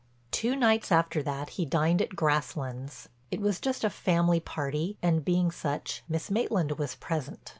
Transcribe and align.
Two 0.31 0.55
nights 0.55 0.91
after 0.91 1.21
that 1.21 1.49
he 1.51 1.63
dined 1.63 2.01
at 2.01 2.15
Grasslands. 2.15 3.07
It 3.29 3.39
was 3.39 3.59
just 3.59 3.83
a 3.83 3.89
family 3.91 4.39
party, 4.39 4.97
and, 5.03 5.23
being 5.23 5.51
such, 5.51 6.03
Miss 6.09 6.31
Maitland 6.31 6.79
was 6.79 6.95
present. 6.95 7.49